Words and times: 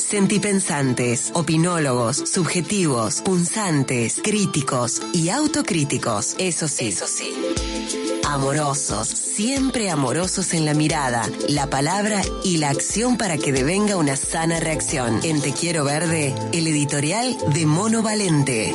Sentipensantes, 0.00 1.30
opinólogos, 1.34 2.16
subjetivos, 2.16 3.20
punzantes, 3.22 4.20
críticos 4.22 5.00
y 5.12 5.28
autocríticos. 5.28 6.34
Eso 6.38 6.66
sí. 6.66 6.88
Eso 6.88 7.06
sí. 7.06 7.32
Amorosos, 8.26 9.08
siempre 9.08 9.90
amorosos 9.90 10.54
en 10.54 10.64
la 10.64 10.74
mirada, 10.74 11.22
la 11.48 11.68
palabra 11.68 12.20
y 12.44 12.58
la 12.58 12.70
acción 12.70 13.18
para 13.18 13.36
que 13.38 13.52
devenga 13.52 13.96
una 13.96 14.16
sana 14.16 14.58
reacción. 14.60 15.20
En 15.22 15.40
Te 15.40 15.52
Quiero 15.52 15.84
Verde, 15.84 16.34
el 16.52 16.66
editorial 16.66 17.36
de 17.54 17.66
Mono 17.66 18.02
Valente. 18.02 18.74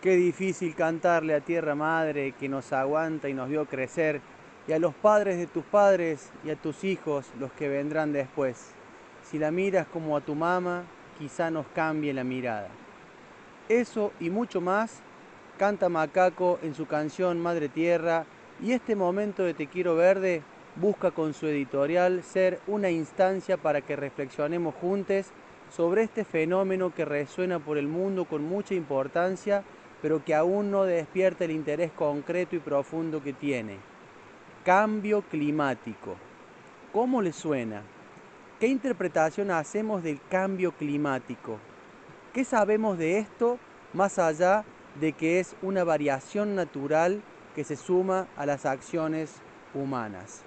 Qué 0.00 0.16
difícil 0.16 0.74
cantarle 0.74 1.34
a 1.34 1.40
Tierra 1.40 1.74
Madre 1.74 2.32
que 2.38 2.48
nos 2.48 2.72
aguanta 2.72 3.28
y 3.28 3.34
nos 3.34 3.48
vio 3.48 3.66
crecer, 3.66 4.20
y 4.68 4.72
a 4.72 4.78
los 4.78 4.94
padres 4.94 5.38
de 5.38 5.46
tus 5.46 5.64
padres 5.64 6.30
y 6.44 6.50
a 6.50 6.56
tus 6.56 6.84
hijos, 6.84 7.26
los 7.40 7.50
que 7.52 7.68
vendrán 7.68 8.12
después. 8.12 8.72
Si 9.24 9.38
la 9.38 9.50
miras 9.50 9.86
como 9.86 10.16
a 10.16 10.20
tu 10.20 10.34
mamá, 10.34 10.84
quizá 11.18 11.50
nos 11.50 11.66
cambie 11.68 12.12
la 12.12 12.22
mirada. 12.22 12.68
Eso 13.68 14.12
y 14.20 14.30
mucho 14.30 14.60
más 14.60 15.00
canta 15.58 15.88
Macaco 15.88 16.58
en 16.62 16.74
su 16.74 16.86
canción 16.86 17.40
Madre 17.40 17.68
Tierra, 17.68 18.26
y 18.62 18.72
este 18.72 18.94
momento 18.94 19.42
de 19.42 19.54
Te 19.54 19.66
Quiero 19.66 19.96
Verde 19.96 20.42
busca 20.76 21.10
con 21.10 21.32
su 21.32 21.46
editorial 21.46 22.22
ser 22.22 22.60
una 22.66 22.90
instancia 22.90 23.56
para 23.56 23.80
que 23.80 23.96
reflexionemos 23.96 24.74
juntos 24.74 25.26
sobre 25.70 26.02
este 26.02 26.24
fenómeno 26.24 26.94
que 26.94 27.04
resuena 27.04 27.58
por 27.58 27.78
el 27.78 27.88
mundo 27.88 28.26
con 28.26 28.42
mucha 28.42 28.74
importancia 28.74 29.64
pero 30.00 30.24
que 30.24 30.34
aún 30.34 30.70
no 30.70 30.84
despierta 30.84 31.44
el 31.44 31.50
interés 31.50 31.90
concreto 31.92 32.56
y 32.56 32.60
profundo 32.60 33.22
que 33.22 33.32
tiene. 33.32 33.78
Cambio 34.68 35.22
climático. 35.22 36.16
¿Cómo 36.92 37.22
le 37.22 37.32
suena? 37.32 37.80
¿Qué 38.60 38.66
interpretación 38.66 39.50
hacemos 39.50 40.02
del 40.02 40.20
cambio 40.28 40.72
climático? 40.72 41.56
¿Qué 42.34 42.44
sabemos 42.44 42.98
de 42.98 43.18
esto 43.18 43.58
más 43.94 44.18
allá 44.18 44.66
de 45.00 45.14
que 45.14 45.40
es 45.40 45.56
una 45.62 45.84
variación 45.84 46.54
natural 46.54 47.22
que 47.54 47.64
se 47.64 47.76
suma 47.76 48.26
a 48.36 48.44
las 48.44 48.66
acciones 48.66 49.36
humanas? 49.72 50.42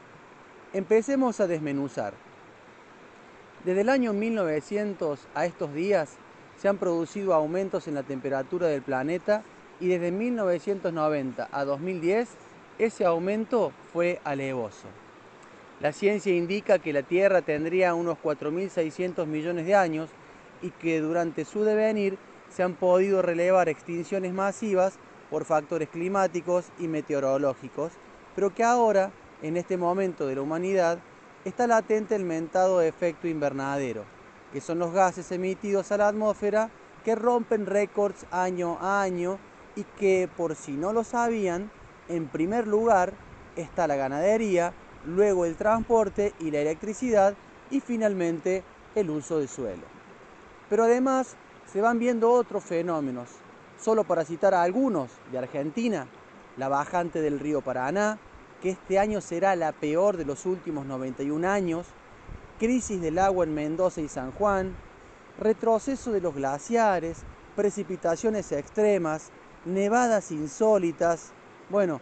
Empecemos 0.72 1.40
a 1.40 1.48
desmenuzar. 1.48 2.14
Desde 3.66 3.82
el 3.82 3.90
año 3.90 4.14
1900 4.14 5.28
a 5.34 5.48
estos 5.48 5.74
días, 5.74 6.18
se 6.58 6.68
han 6.68 6.78
producido 6.78 7.34
aumentos 7.34 7.88
en 7.88 7.96
la 7.96 8.04
temperatura 8.04 8.68
del 8.68 8.84
planeta 8.84 9.42
y 9.80 9.88
desde 9.88 10.12
1990 10.12 11.50
a 11.52 11.66
2010 11.66 12.51
ese 12.86 13.06
aumento 13.06 13.72
fue 13.92 14.20
alevoso. 14.24 14.88
La 15.80 15.92
ciencia 15.92 16.34
indica 16.34 16.80
que 16.80 16.94
la 16.94 17.04
Tierra 17.04 17.42
tendría 17.42 17.94
unos 17.94 18.18
4.600 18.24 19.26
millones 19.26 19.66
de 19.66 19.76
años 19.76 20.10
y 20.62 20.72
que 20.72 21.00
durante 21.00 21.46
su 21.46 21.64
devenir 21.64 22.18
se 22.50 22.64
han 22.64 22.76
podido 22.76 23.22
relevar 23.22 23.70
extinciones 23.70 24.34
masivas 24.34 25.00
por 25.30 25.46
factores 25.46 25.90
climáticos 25.90 26.66
y 26.78 26.88
meteorológicos, 26.88 27.94
pero 28.36 28.54
que 28.54 28.64
ahora, 28.64 29.12
en 29.42 29.58
este 29.58 29.78
momento 29.78 30.28
de 30.28 30.36
la 30.36 30.42
humanidad, 30.42 31.00
está 31.46 31.66
latente 31.66 32.16
el 32.16 32.26
mentado 32.26 32.82
efecto 32.82 33.28
invernadero 33.28 34.04
que 34.52 34.62
son 34.62 34.80
los 34.80 34.92
gases 34.92 35.32
emitidos 35.32 35.92
a 35.92 35.98
la 35.98 36.10
atmósfera 36.10 36.70
que 37.04 37.16
rompen 37.16 37.66
récords 37.66 38.26
año 38.32 38.78
a 38.82 39.02
año 39.02 39.40
y 39.76 39.84
que 39.84 40.30
por 40.36 40.56
si 40.56 40.74
no 40.74 40.94
lo 40.94 41.04
sabían, 41.04 41.72
en 42.10 42.28
primer 42.28 42.68
lugar 42.68 43.14
está 43.56 43.88
la 43.88 43.96
ganadería, 43.96 44.74
luego 45.06 45.46
el 45.46 45.56
transporte 45.56 46.34
y 46.40 46.52
la 46.52 46.60
electricidad 46.60 47.36
y 47.70 47.80
finalmente 47.80 48.64
el 48.96 49.10
uso 49.10 49.40
del 49.40 49.48
suelo. 49.48 49.84
Pero 50.70 50.84
además 50.84 51.36
se 51.72 51.82
van 51.82 52.00
viendo 52.00 52.32
otros 52.32 52.64
fenómenos, 52.64 53.30
solo 53.80 54.04
para 54.04 54.26
citar 54.26 54.54
a 54.54 54.64
algunos 54.64 55.12
de 55.32 55.38
Argentina, 55.38 56.08
la 56.58 56.68
bajante 56.68 57.22
del 57.22 57.40
río 57.40 57.62
Paraná, 57.62 58.20
que 58.62 58.70
este 58.70 59.00
año 59.00 59.22
será 59.22 59.56
la 59.56 59.72
peor 59.72 60.18
de 60.18 60.26
los 60.26 60.46
últimos 60.46 60.86
91 60.86 61.50
años, 61.50 61.88
crisis 62.60 63.02
del 63.02 63.18
agua 63.18 63.46
en 63.46 63.56
Mendoza 63.56 64.02
y 64.02 64.08
San 64.08 64.32
Juan, 64.34 64.76
retroceso 65.40 66.12
de 66.12 66.22
los 66.22 66.36
glaciares, 66.36 67.24
precipitaciones 67.56 68.52
extremas, 68.52 69.32
nevadas 69.66 70.32
insólitas, 70.32 71.32
bueno, 71.72 72.02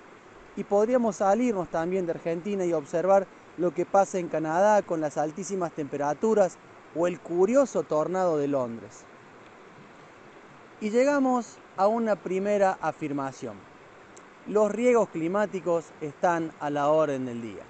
y 0.55 0.63
podríamos 0.63 1.17
salirnos 1.17 1.69
también 1.69 2.05
de 2.05 2.13
Argentina 2.13 2.65
y 2.65 2.73
observar 2.73 3.27
lo 3.57 3.73
que 3.73 3.85
pasa 3.85 4.17
en 4.19 4.27
Canadá 4.27 4.81
con 4.81 4.99
las 4.99 5.17
altísimas 5.17 5.71
temperaturas 5.71 6.57
o 6.95 7.07
el 7.07 7.19
curioso 7.19 7.83
tornado 7.83 8.37
de 8.37 8.47
Londres. 8.47 9.05
Y 10.81 10.89
llegamos 10.89 11.57
a 11.77 11.87
una 11.87 12.15
primera 12.15 12.77
afirmación. 12.81 13.55
Los 14.47 14.71
riegos 14.71 15.09
climáticos 15.09 15.85
están 16.01 16.51
a 16.59 16.69
la 16.69 16.89
orden 16.89 17.25
del 17.25 17.41
día. 17.41 17.63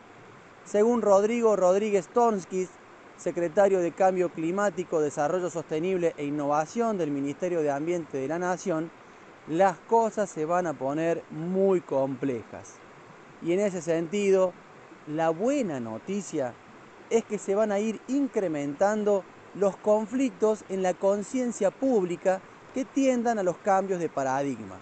Según 0.63 1.01
Rodrigo 1.01 1.55
Rodríguez 1.55 2.07
Tonskis, 2.07 2.69
secretario 3.17 3.79
de 3.79 3.91
Cambio 3.91 4.29
Climático, 4.29 5.01
Desarrollo 5.01 5.49
Sostenible 5.49 6.13
e 6.15 6.25
Innovación 6.25 6.97
del 6.97 7.11
Ministerio 7.11 7.61
de 7.61 7.71
Ambiente 7.71 8.17
de 8.17 8.27
la 8.27 8.39
Nación, 8.39 8.91
las 9.49 9.79
cosas 9.79 10.29
se 10.29 10.45
van 10.45 10.67
a 10.67 10.73
poner 10.73 11.23
muy 11.31 11.81
complejas. 11.81 12.75
Y 13.41 13.51
en 13.53 13.59
ese 13.59 13.81
sentido, 13.81 14.53
la 15.07 15.31
buena 15.31 15.79
noticia 15.79 16.53
es 17.09 17.23
que 17.23 17.39
se 17.39 17.55
van 17.55 17.71
a 17.71 17.79
ir 17.79 17.99
incrementando 18.07 19.23
los 19.55 19.75
conflictos 19.77 20.63
en 20.69 20.83
la 20.83 20.93
conciencia 20.93 21.71
pública 21.71 22.41
que 22.75 22.85
tiendan 22.85 23.39
a 23.39 23.43
los 23.43 23.57
cambios 23.57 23.99
de 23.99 24.07
paradigma. 24.07 24.77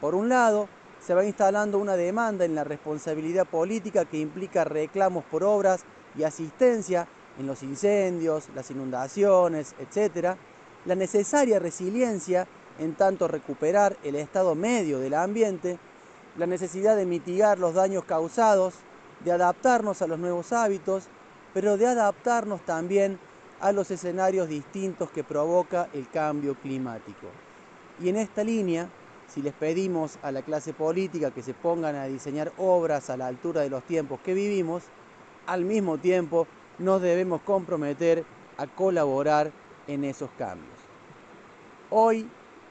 Por 0.00 0.14
un 0.14 0.28
lado, 0.28 0.68
se 1.00 1.12
va 1.12 1.24
instalando 1.24 1.78
una 1.78 1.96
demanda 1.96 2.44
en 2.44 2.54
la 2.54 2.62
responsabilidad 2.62 3.46
política 3.46 4.04
que 4.04 4.18
implica 4.18 4.62
reclamos 4.62 5.24
por 5.24 5.42
obras 5.42 5.84
y 6.16 6.22
asistencia 6.22 7.08
en 7.38 7.48
los 7.48 7.64
incendios, 7.64 8.50
las 8.54 8.70
inundaciones, 8.70 9.74
etc., 9.80 10.36
la 10.84 10.94
necesaria 10.94 11.58
resiliencia 11.58 12.46
en 12.78 12.94
tanto 12.94 13.28
recuperar 13.28 13.96
el 14.02 14.16
estado 14.16 14.54
medio 14.54 14.98
del 14.98 15.14
ambiente, 15.14 15.78
la 16.36 16.46
necesidad 16.46 16.96
de 16.96 17.06
mitigar 17.06 17.58
los 17.58 17.74
daños 17.74 18.04
causados, 18.04 18.74
de 19.24 19.32
adaptarnos 19.32 20.02
a 20.02 20.06
los 20.06 20.18
nuevos 20.18 20.52
hábitos, 20.52 21.04
pero 21.54 21.76
de 21.76 21.86
adaptarnos 21.86 22.60
también 22.62 23.18
a 23.60 23.72
los 23.72 23.90
escenarios 23.90 24.48
distintos 24.48 25.10
que 25.10 25.24
provoca 25.24 25.88
el 25.94 26.08
cambio 26.10 26.54
climático. 26.54 27.28
Y 28.00 28.10
en 28.10 28.16
esta 28.16 28.44
línea, 28.44 28.88
si 29.26 29.40
les 29.40 29.54
pedimos 29.54 30.18
a 30.22 30.30
la 30.30 30.42
clase 30.42 30.74
política 30.74 31.30
que 31.30 31.42
se 31.42 31.54
pongan 31.54 31.96
a 31.96 32.04
diseñar 32.04 32.52
obras 32.58 33.08
a 33.08 33.16
la 33.16 33.26
altura 33.26 33.62
de 33.62 33.70
los 33.70 33.82
tiempos 33.84 34.20
que 34.20 34.34
vivimos, 34.34 34.84
al 35.46 35.64
mismo 35.64 35.96
tiempo 35.98 36.46
nos 36.78 37.00
debemos 37.00 37.40
comprometer 37.40 38.24
a 38.58 38.66
colaborar 38.66 39.50
en 39.86 40.04
esos 40.04 40.28
cambios. 40.36 40.76
Hoy 41.90 42.28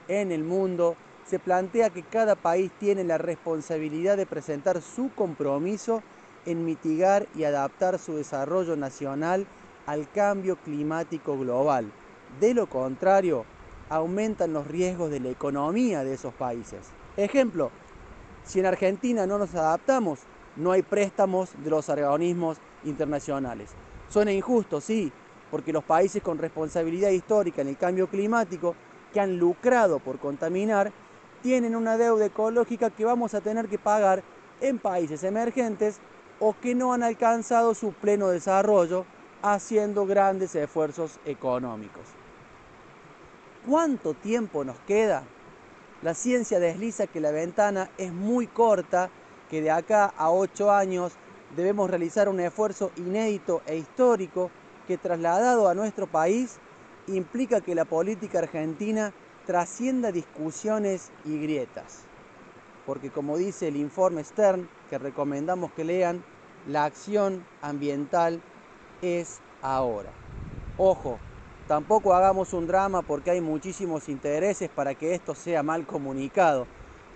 en 0.08 0.32
el 0.32 0.44
mundo 0.44 0.96
se 1.26 1.40
plantea 1.40 1.90
que 1.90 2.04
cada 2.04 2.36
país 2.36 2.72
tiene 2.80 3.04
la 3.04 3.18
responsabilidad 3.18 4.18
de 4.18 4.26
presentar 4.26 4.82
su 4.82 5.10
compromiso 5.16 6.04
en 6.46 6.66
mitigar 6.66 7.28
y 7.36 7.44
adaptar 7.44 7.98
su 7.98 8.16
desarrollo 8.16 8.76
nacional 8.76 9.48
al 9.88 10.10
cambio 10.12 10.56
climático 10.58 11.38
global. 11.38 11.92
De 12.40 12.54
lo 12.54 12.68
contrario, 12.68 13.46
aumentan 13.90 14.54
los 14.54 14.68
riesgos 14.68 15.10
de 15.10 15.20
la 15.20 15.30
economía 15.30 16.04
de 16.04 16.14
esos 16.14 16.34
países. 16.34 16.80
Ejemplo, 17.18 17.72
si 18.44 18.60
en 18.60 18.68
Argentina 18.68 19.26
no 19.26 19.40
nos 19.40 19.56
adaptamos, 19.56 20.20
no 20.56 20.72
hay 20.72 20.84
préstamos 20.84 21.50
de 21.64 21.70
los 21.70 21.90
organismos 21.90 22.58
internacionales. 22.84 23.72
Suena 24.10 24.32
injusto, 24.32 24.80
sí, 24.80 25.12
porque 25.50 25.74
los 25.74 25.84
países 25.84 26.22
con 26.22 26.38
responsabilidad 26.38 27.10
histórica 27.10 27.62
en 27.62 27.70
el 27.70 27.78
cambio 27.78 28.08
climático, 28.08 28.76
que 29.16 29.22
han 29.22 29.38
lucrado 29.40 30.00
por 30.00 30.20
contaminar, 30.20 30.92
tienen 31.42 31.78
una 31.78 31.98
deuda 31.98 32.26
ecológica 32.26 32.90
que 32.90 33.06
vamos 33.06 33.34
a 33.34 33.40
tener 33.40 33.70
que 33.70 33.80
pagar 33.80 34.24
en 34.60 34.78
países 34.78 35.24
emergentes 35.24 36.02
o 36.42 36.54
que 36.60 36.76
no 36.76 36.92
han 36.92 37.02
alcanzado 37.02 37.74
su 37.76 37.94
pleno 37.94 38.28
desarrollo 38.28 39.06
haciendo 39.42 40.06
grandes 40.06 40.54
esfuerzos 40.54 41.18
económicos. 41.24 42.04
¿Cuánto 43.66 44.16
tiempo 44.16 44.66
nos 44.66 44.78
queda? 44.82 45.24
La 46.02 46.14
ciencia 46.14 46.60
desliza 46.60 47.08
que 47.08 47.22
la 47.22 47.32
ventana 47.32 47.90
es 47.98 48.12
muy 48.12 48.48
corta, 48.48 49.10
que 49.50 49.62
de 49.62 49.72
acá 49.72 50.14
a 50.18 50.30
ocho 50.30 50.74
años 50.74 51.14
debemos 51.56 51.90
realizar 51.90 52.28
un 52.28 52.42
esfuerzo 52.42 52.92
inédito 52.98 53.62
e 53.66 53.78
histórico 53.78 54.52
que 54.90 54.98
trasladado 54.98 55.70
a 55.70 55.74
nuestro 55.74 56.06
país 56.06 56.60
implica 57.08 57.62
que 57.62 57.76
la 57.76 57.86
política 57.86 58.40
argentina 58.40 59.14
trascienda 59.46 60.12
discusiones 60.12 61.12
y 61.24 61.40
grietas. 61.40 62.04
Porque 62.86 63.10
como 63.10 63.38
dice 63.38 63.68
el 63.68 63.76
informe 63.76 64.24
Stern, 64.24 64.68
que 64.90 64.98
recomendamos 64.98 65.72
que 65.74 65.84
lean, 65.84 66.24
la 66.68 66.86
acción 66.86 67.46
ambiental 67.62 68.42
es 69.02 69.40
ahora. 69.62 70.10
Ojo, 70.78 71.20
tampoco 71.68 72.14
hagamos 72.14 72.54
un 72.54 72.68
drama 72.68 73.02
porque 73.02 73.32
hay 73.32 73.42
muchísimos 73.42 74.10
intereses 74.10 74.70
para 74.70 74.96
que 74.96 75.14
esto 75.14 75.36
sea 75.36 75.64
mal 75.64 75.86
comunicado. 75.86 76.68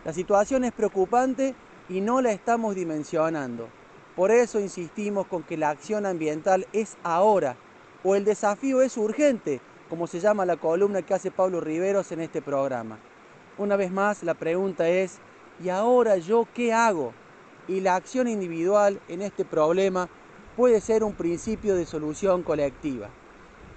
La 0.06 0.14
situación 0.14 0.64
es 0.64 0.72
preocupante 0.72 1.56
y 1.90 2.02
no 2.02 2.22
la 2.22 2.32
estamos 2.32 2.76
dimensionando. 2.76 3.68
Por 4.16 4.32
eso 4.32 4.60
insistimos 4.60 5.28
con 5.28 5.44
que 5.44 5.58
la 5.58 5.70
acción 5.70 6.06
ambiental 6.06 6.68
es 6.74 6.98
ahora 7.04 7.56
o 8.04 8.16
el 8.16 8.26
desafío 8.26 8.82
es 8.82 8.98
urgente, 8.98 9.62
como 9.90 10.08
se 10.08 10.20
llama 10.20 10.46
la 10.46 10.58
columna 10.58 11.02
que 11.02 11.14
hace 11.14 11.32
Pablo 11.32 11.60
Riveros 11.60 12.12
en 12.12 12.22
este 12.22 12.42
programa. 12.42 13.00
Una 13.58 13.76
vez 13.76 13.92
más, 13.92 14.24
la 14.24 14.36
pregunta 14.36 14.88
es, 14.88 15.18
¿y 15.64 15.70
ahora 15.70 16.18
yo 16.18 16.48
qué 16.54 16.72
hago? 16.72 17.14
Y 17.68 17.82
la 17.82 17.96
acción 17.96 18.28
individual 18.28 19.00
en 19.10 19.22
este 19.22 19.46
problema 19.46 20.08
puede 20.56 20.80
ser 20.80 21.04
un 21.04 21.14
principio 21.14 21.76
de 21.76 21.86
solución 21.86 22.44
colectiva. 22.44 23.10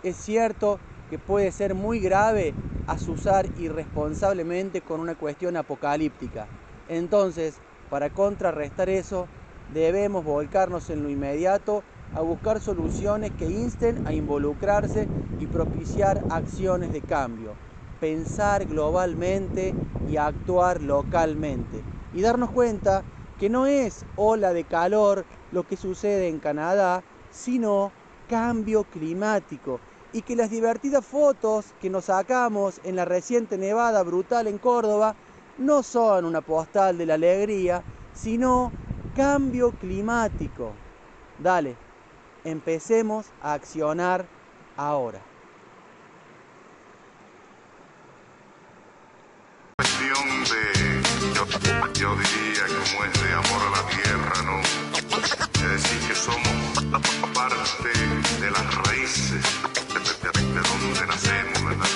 Es 0.03 0.17
cierto 0.17 0.79
que 1.11 1.19
puede 1.19 1.51
ser 1.51 1.75
muy 1.75 1.99
grave 1.99 2.55
asusar 2.87 3.49
irresponsablemente 3.59 4.81
con 4.81 5.01
una 5.01 5.15
cuestión 5.15 5.57
apocalíptica. 5.57 6.47
Entonces, 6.89 7.55
para 7.89 8.11
contrarrestar 8.11 8.89
eso, 8.89 9.29
debemos 9.73 10.25
volcarnos 10.25 10.91
en 10.91 11.03
lo 11.03 11.09
inmediato 11.09 11.83
a 12.15 12.23
buscar 12.23 12.61
soluciones 12.61 13.31
que 13.33 13.49
insten 13.49 14.01
a 14.05 14.13
involucrarse 14.13 15.09
y 15.39 15.47
propiciar 15.47 16.25
acciones 16.29 16.93
de 16.93 17.01
cambio, 17.03 17.57
pensar 18.01 18.67
globalmente 18.67 19.75
y 20.09 20.17
actuar 20.17 20.83
localmente. 20.83 21.83
Y 22.13 22.21
darnos 22.21 22.51
cuenta 22.51 23.05
que 23.39 23.49
no 23.49 23.67
es 23.67 24.05
ola 24.17 24.53
de 24.53 24.65
calor 24.65 25.25
lo 25.51 25.63
que 25.65 25.77
sucede 25.77 26.29
en 26.29 26.39
Canadá, 26.39 27.03
sino 27.31 27.91
cambio 28.29 28.85
climático. 28.85 29.81
Y 30.13 30.21
que 30.21 30.37
las 30.37 30.51
divertidas 30.51 31.07
fotos 31.07 31.73
que 31.81 31.89
nos 31.89 32.05
sacamos 32.05 32.81
en 32.85 32.97
la 32.97 33.07
reciente 33.07 33.57
nevada 33.57 34.03
brutal 34.03 34.47
en 34.47 34.59
Córdoba 34.59 35.17
no 35.59 35.83
son 35.83 36.27
una 36.27 36.43
postal 36.43 36.99
de 36.99 37.07
la 37.07 37.15
alegría, 37.15 37.83
sino 38.15 38.73
cambio 39.15 39.73
climático. 39.73 40.73
Dale, 41.43 41.77
empecemos 42.45 43.27
a 43.43 43.55
accionar 43.55 44.27
ahora. 44.77 45.21
Cuestión 49.77 50.45
de, 50.45 51.03
yo, 51.35 51.47
yo 51.95 52.17
diría 52.17 52.67
como 52.67 53.05
es 53.05 53.23
de 53.23 53.33
amor 53.33 53.63
a 53.67 53.71
la 53.71 53.89
tierra, 53.89 54.43
¿no? 54.45 54.61
Es 54.61 55.83
decir, 55.83 56.09
que 56.09 56.15
somos 56.15 57.03
parte 57.35 57.89
de 58.41 58.51
las 58.51 58.75
raíces 58.87 59.45
de, 59.93 60.01
de, 60.01 60.47
de, 60.47 60.55
de 60.55 60.61
donde 60.69 61.07
nacemos, 61.07 61.65
¿verdad? 61.65 61.89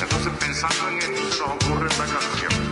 Entonces 0.00 0.32
pensando 0.40 0.88
en 0.88 0.98
esto 1.14 1.46
nos 1.46 1.64
ocurre 1.64 1.88
esta 1.88 2.04
canción. 2.04 2.67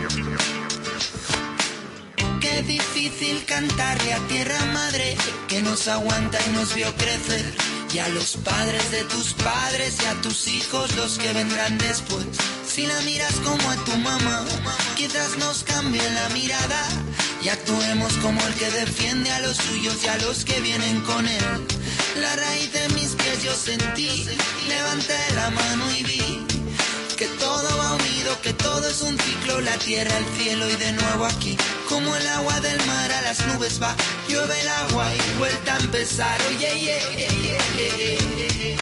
Qué 2.57 2.63
difícil 2.63 3.45
cantarle 3.45 4.13
a 4.15 4.27
tierra 4.27 4.59
madre 4.73 5.15
que 5.47 5.61
nos 5.61 5.87
aguanta 5.87 6.39
y 6.47 6.53
nos 6.53 6.73
vio 6.73 6.91
crecer. 6.95 7.53
Y 7.93 7.99
a 7.99 8.09
los 8.09 8.35
padres 8.37 8.89
de 8.89 9.03
tus 9.03 9.35
padres 9.35 9.97
y 10.01 10.05
a 10.07 10.19
tus 10.23 10.47
hijos 10.47 10.95
los 10.95 11.19
que 11.19 11.31
vendrán 11.33 11.77
después. 11.77 12.25
Si 12.67 12.87
la 12.87 12.99
miras 13.01 13.33
como 13.45 13.69
a 13.69 13.75
tu 13.85 13.95
mamá, 13.97 14.43
quizás 14.95 15.37
nos 15.37 15.63
cambie 15.65 16.01
la 16.01 16.29
mirada 16.29 16.83
y 17.43 17.49
actuemos 17.49 18.13
como 18.23 18.41
el 18.47 18.53
que 18.55 18.71
defiende 18.71 19.29
a 19.29 19.39
los 19.41 19.57
suyos 19.57 20.03
y 20.03 20.07
a 20.07 20.17
los 20.17 20.43
que 20.43 20.59
vienen 20.59 21.01
con 21.01 21.27
él. 21.27 21.67
La 22.21 22.35
raíz 22.37 22.73
de 22.73 22.89
mis 22.95 23.09
pies 23.09 23.43
yo 23.43 23.53
sentí, 23.53 24.25
levanté 24.67 25.19
la 25.35 25.51
mano 25.51 25.66
la 29.67 29.77
tierra, 29.79 30.17
el 30.17 30.25
cielo 30.37 30.69
y 30.69 30.75
de 30.75 30.91
nuevo 30.93 31.25
aquí. 31.25 31.57
Como 31.89 32.15
el 32.15 32.27
agua 32.27 32.59
del 32.61 32.79
mar 32.85 33.11
a 33.11 33.21
las 33.21 33.45
nubes 33.47 33.81
va, 33.81 33.95
llueve 34.27 34.59
el 34.61 34.67
agua 34.67 35.05
y 35.13 35.37
vuelta 35.37 35.75
a 35.75 35.79
empezar. 35.79 36.37
Oye, 36.49 36.79
yeah, 36.79 36.99
yeah, 37.15 37.27
yeah, 37.27 38.77